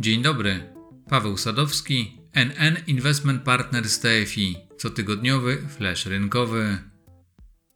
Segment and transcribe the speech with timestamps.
[0.00, 0.60] Dzień dobry.
[1.08, 6.78] Paweł Sadowski, NN Investment Partners TFI, cotygodniowy flash rynkowy.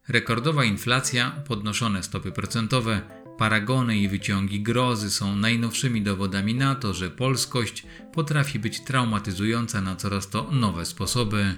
[0.09, 3.01] Rekordowa inflacja, podnoszone stopy procentowe,
[3.39, 9.97] paragony i wyciągi grozy są najnowszymi dowodami na to, że polskość potrafi być traumatyzująca na
[9.97, 11.55] coraz to nowe sposoby.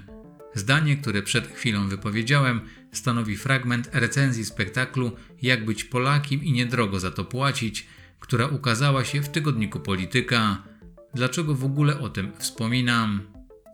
[0.55, 2.61] Zdanie, które przed chwilą wypowiedziałem,
[2.93, 7.87] stanowi fragment recenzji spektaklu Jak być Polakiem i niedrogo za to płacić,
[8.21, 10.63] która ukazała się w tygodniku Polityka.
[11.15, 13.21] Dlaczego w ogóle o tym wspominam?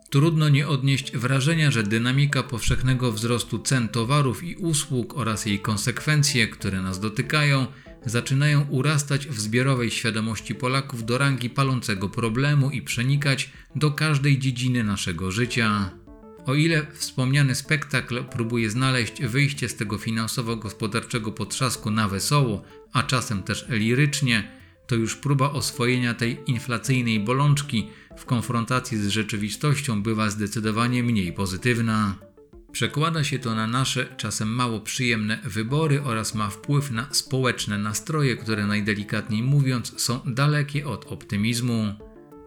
[0.09, 6.47] Trudno nie odnieść wrażenia, że dynamika powszechnego wzrostu cen towarów i usług oraz jej konsekwencje,
[6.47, 7.67] które nas dotykają,
[8.05, 14.83] zaczynają urastać w zbiorowej świadomości Polaków do rangi palącego problemu i przenikać do każdej dziedziny
[14.83, 16.02] naszego życia.
[16.45, 23.43] O ile wspomniany spektakl próbuje znaleźć wyjście z tego finansowo-gospodarczego potrzasku na wesoło, a czasem
[23.43, 24.51] też lirycznie,
[24.87, 32.15] to już próba oswojenia tej inflacyjnej bolączki w konfrontacji z rzeczywistością bywa zdecydowanie mniej pozytywna.
[32.71, 38.37] Przekłada się to na nasze czasem mało przyjemne wybory oraz ma wpływ na społeczne nastroje,
[38.37, 41.93] które najdelikatniej mówiąc są dalekie od optymizmu.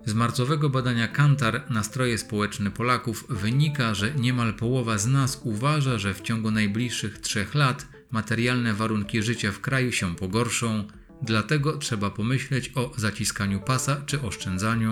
[0.07, 6.15] Z marcowego badania Kantar Nastroje społeczne Polaków wynika, że niemal połowa z nas uważa, że
[6.15, 10.85] w ciągu najbliższych trzech lat materialne warunki życia w kraju się pogorszą,
[11.23, 14.91] dlatego trzeba pomyśleć o zaciskaniu pasa czy oszczędzaniu.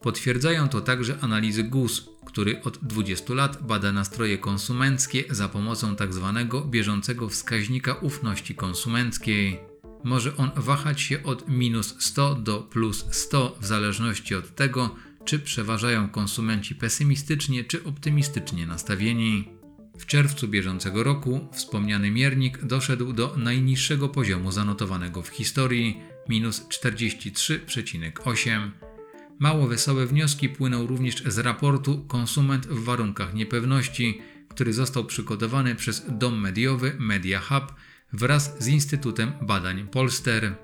[0.00, 6.32] Potwierdzają to także analizy GUS, który od 20 lat bada nastroje konsumenckie za pomocą tzw.
[6.34, 9.69] Tak bieżącego wskaźnika ufności konsumenckiej.
[10.04, 15.38] Może on wahać się od minus 100 do plus 100 w zależności od tego, czy
[15.38, 19.48] przeważają konsumenci pesymistycznie czy optymistycznie nastawieni.
[19.98, 28.70] W czerwcu bieżącego roku wspomniany miernik doszedł do najniższego poziomu zanotowanego w historii minus 43,8.
[29.38, 36.04] Mało wesołe wnioski płyną również z raportu Konsument w warunkach niepewności, który został przygotowany przez
[36.08, 37.74] dom mediowy Media Hub
[38.12, 40.54] wraz z Instytutem Badań Polster.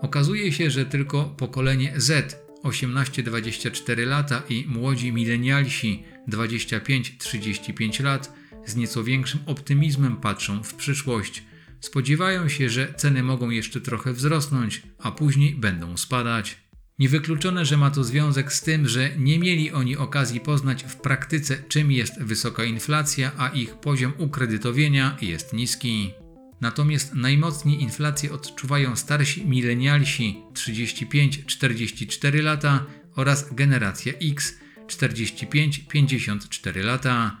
[0.00, 8.32] Okazuje się, że tylko pokolenie Z 18-24 lata i młodzi milenialsi 25-35 lat
[8.66, 11.42] z nieco większym optymizmem patrzą w przyszłość.
[11.80, 16.62] Spodziewają się, że ceny mogą jeszcze trochę wzrosnąć, a później będą spadać.
[16.98, 21.62] Niewykluczone, że ma to związek z tym, że nie mieli oni okazji poznać w praktyce,
[21.68, 26.21] czym jest wysoka inflacja, a ich poziom ukredytowienia jest niski.
[26.62, 32.86] Natomiast najmocniej inflację odczuwają starsi milenialsi 35-44 lata
[33.16, 34.54] oraz generacja X
[34.86, 37.36] 45-54 lata.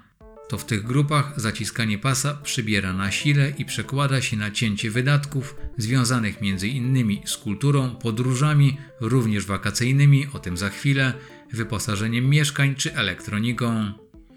[0.48, 5.56] To w tych grupach zaciskanie pasa przybiera na sile i przekłada się na cięcie wydatków
[5.78, 7.18] związanych m.in.
[7.24, 11.14] z kulturą, podróżami, również wakacyjnymi, o tym za chwilę,
[11.52, 13.92] wyposażeniem mieszkań czy elektroniką.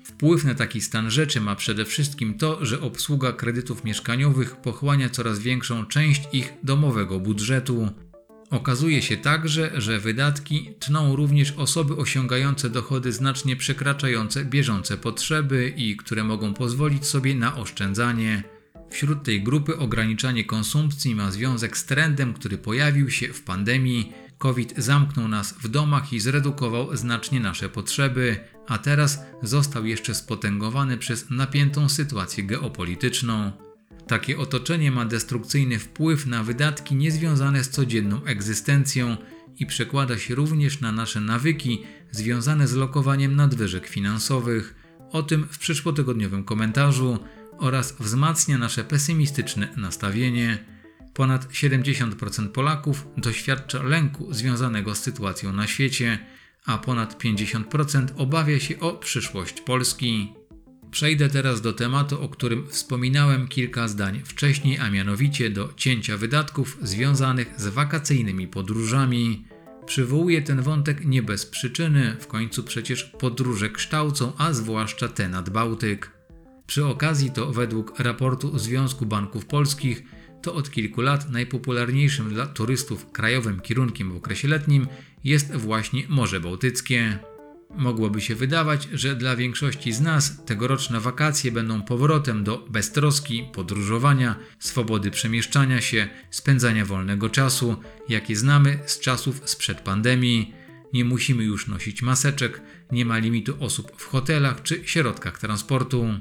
[0.05, 5.39] Wpływ na taki stan rzeczy ma przede wszystkim to, że obsługa kredytów mieszkaniowych pochłania coraz
[5.39, 7.89] większą część ich domowego budżetu.
[8.49, 15.97] Okazuje się także, że wydatki tną również osoby osiągające dochody znacznie przekraczające bieżące potrzeby i
[15.97, 18.43] które mogą pozwolić sobie na oszczędzanie.
[18.89, 24.13] Wśród tej grupy ograniczanie konsumpcji ma związek z trendem, który pojawił się w pandemii.
[24.37, 30.97] COVID zamknął nas w domach i zredukował znacznie nasze potrzeby, a teraz został jeszcze spotęgowany
[30.97, 33.51] przez napiętą sytuację geopolityczną.
[34.07, 39.17] Takie otoczenie ma destrukcyjny wpływ na wydatki niezwiązane z codzienną egzystencją
[39.59, 44.75] i przekłada się również na nasze nawyki związane z lokowaniem nadwyżek finansowych.
[45.11, 47.19] O tym w przyszłotygodniowym komentarzu
[47.57, 50.57] oraz wzmacnia nasze pesymistyczne nastawienie.
[51.13, 56.19] Ponad 70% Polaków doświadcza lęku związanego z sytuacją na świecie
[56.65, 60.33] a ponad 50% obawia się o przyszłość Polski.
[60.91, 66.77] Przejdę teraz do tematu, o którym wspominałem kilka zdań wcześniej, a mianowicie do cięcia wydatków
[66.81, 69.45] związanych z wakacyjnymi podróżami.
[69.85, 75.49] Przywołuję ten wątek nie bez przyczyny, w końcu przecież podróże kształcą, a zwłaszcza te nad
[75.49, 76.11] Bałtyk.
[76.67, 80.03] Przy okazji to według raportu Związku Banków Polskich
[80.45, 84.87] to od kilku lat najpopularniejszym dla turystów krajowym kierunkiem w okresie letnim
[85.23, 87.19] jest właśnie Morze Bałtyckie.
[87.75, 94.35] Mogłoby się wydawać, że dla większości z nas tegoroczne wakacje będą powrotem do beztroski, podróżowania,
[94.59, 97.75] swobody przemieszczania się, spędzania wolnego czasu,
[98.09, 100.53] jakie znamy z czasów sprzed pandemii.
[100.93, 106.19] Nie musimy już nosić maseczek, nie ma limitu osób w hotelach czy środkach transportu.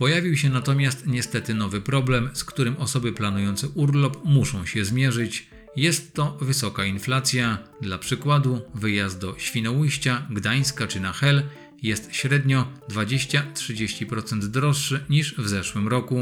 [0.00, 5.46] Pojawił się natomiast niestety nowy problem, z którym osoby planujące urlop muszą się zmierzyć.
[5.76, 7.58] jest to wysoka inflacja.
[7.80, 11.42] Dla przykładu, wyjazd do Świnoujścia, Gdańska czy na Hel
[11.82, 16.20] jest średnio 20-30% droższy niż w zeszłym roku.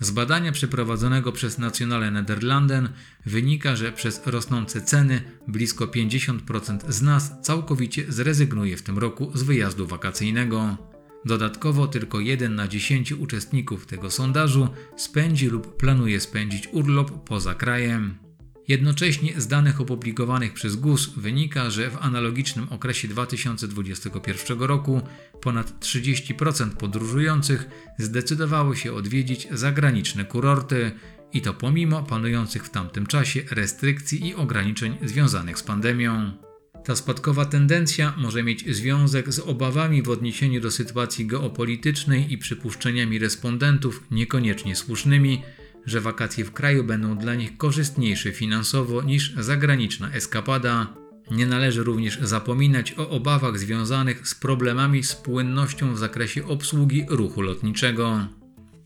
[0.00, 2.88] Z badania przeprowadzonego przez Nationale Nederlanden
[3.26, 9.42] wynika, że przez rosnące ceny blisko 50% z nas całkowicie zrezygnuje w tym roku z
[9.42, 10.91] wyjazdu wakacyjnego.
[11.24, 18.14] Dodatkowo tylko 1 na 10 uczestników tego sondażu spędzi lub planuje spędzić urlop poza krajem.
[18.68, 25.00] Jednocześnie z danych opublikowanych przez GUS wynika, że w analogicznym okresie 2021 roku
[25.40, 27.68] ponad 30% podróżujących
[27.98, 30.92] zdecydowało się odwiedzić zagraniczne kurorty
[31.32, 36.32] i to pomimo panujących w tamtym czasie restrykcji i ograniczeń związanych z pandemią.
[36.84, 43.18] Ta spadkowa tendencja może mieć związek z obawami w odniesieniu do sytuacji geopolitycznej i przypuszczeniami
[43.18, 45.42] respondentów niekoniecznie słusznymi,
[45.86, 50.94] że wakacje w kraju będą dla nich korzystniejsze finansowo niż zagraniczna eskapada.
[51.30, 57.42] Nie należy również zapominać o obawach związanych z problemami z płynnością w zakresie obsługi ruchu
[57.42, 58.26] lotniczego.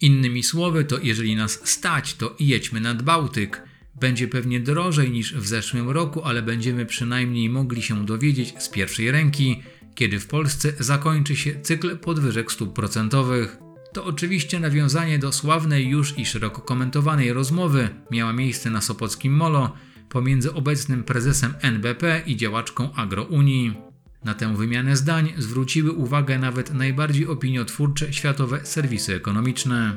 [0.01, 3.63] Innymi słowy, to jeżeli nas stać, to jedźmy nad Bałtyk.
[4.01, 9.11] Będzie pewnie drożej niż w zeszłym roku, ale będziemy przynajmniej mogli się dowiedzieć z pierwszej
[9.11, 9.63] ręki,
[9.95, 13.57] kiedy w Polsce zakończy się cykl podwyżek stóp procentowych.
[13.93, 19.73] To oczywiście nawiązanie do sławnej już i szeroko komentowanej rozmowy miała miejsce na Sopockim Molo
[20.09, 23.75] pomiędzy obecnym prezesem NBP i działaczką Agrounii.
[24.25, 29.97] Na tę wymianę zdań zwróciły uwagę nawet najbardziej opiniotwórcze światowe serwisy ekonomiczne.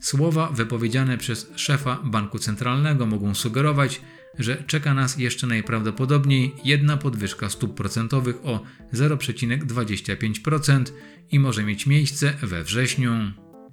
[0.00, 4.00] Słowa wypowiedziane przez szefa banku centralnego mogą sugerować,
[4.38, 8.62] że czeka nas jeszcze najprawdopodobniej jedna podwyżka stóp procentowych o
[8.94, 10.84] 0,25%
[11.30, 13.12] i może mieć miejsce we wrześniu.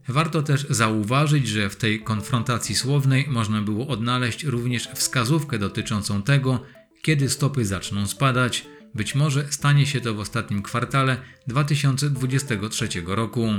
[0.08, 6.64] Warto też zauważyć, że w tej konfrontacji słownej można było odnaleźć również wskazówkę dotyczącą tego,
[7.02, 8.66] kiedy stopy zaczną spadać.
[8.96, 13.50] Być może stanie się to w ostatnim kwartale 2023 roku.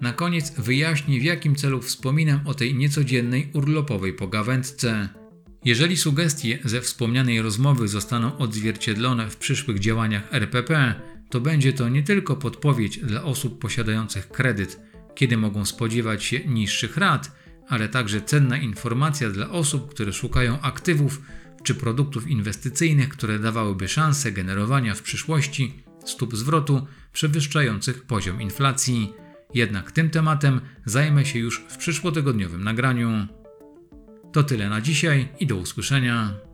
[0.00, 5.08] Na koniec wyjaśnię, w jakim celu wspominam o tej niecodziennej urlopowej pogawędce.
[5.64, 10.94] Jeżeli sugestie ze wspomnianej rozmowy zostaną odzwierciedlone w przyszłych działaniach RPP,
[11.30, 14.80] to będzie to nie tylko podpowiedź dla osób posiadających kredyt,
[15.14, 17.32] kiedy mogą spodziewać się niższych rat,
[17.68, 21.20] ale także cenna informacja dla osób, które szukają aktywów
[21.62, 29.12] czy produktów inwestycyjnych, które dawałyby szansę generowania w przyszłości stóp zwrotu przewyższających poziom inflacji.
[29.54, 33.26] Jednak tym tematem zajmę się już w przyszłotygodniowym nagraniu.
[34.32, 36.49] To tyle na dzisiaj i do usłyszenia.